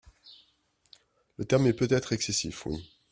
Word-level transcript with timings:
le 1.37 1.45
terme 1.45 1.67
est 1.67 1.73
peut-être 1.73 2.11
excessif, 2.11 2.65
Oui 2.65 2.91